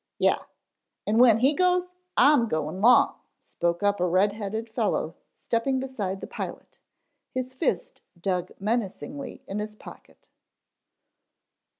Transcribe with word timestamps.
"Yeh, 0.17 0.39
en 1.05 1.19
when 1.19 1.41
he 1.41 1.53
goes, 1.53 1.89
I'm 2.17 2.47
goin' 2.47 2.81
long," 2.81 3.19
spoke 3.39 3.83
up 3.83 3.99
a 3.99 4.07
red 4.07 4.33
headed 4.33 4.67
fellow 4.67 5.13
stepping 5.37 5.79
beside 5.79 6.21
the 6.21 6.25
pilot, 6.25 6.79
his 7.35 7.53
fist 7.53 8.01
dug 8.19 8.51
menacingly 8.59 9.43
in 9.45 9.59
his 9.59 9.75
pocket. 9.75 10.27